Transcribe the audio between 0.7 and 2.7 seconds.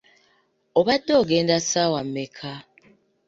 Obadde ogenda ssaawa mmeka?